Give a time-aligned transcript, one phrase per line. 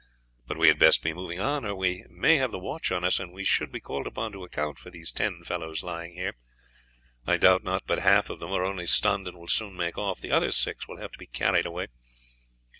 [0.47, 3.19] But we had best be moving on or we may have the watch on us,
[3.19, 6.33] and we should be called upon to account for these ten fellows lying here.
[7.27, 10.19] I doubt not but half of them are only stunned and will soon make off,
[10.19, 11.89] the other six will have to be carried away.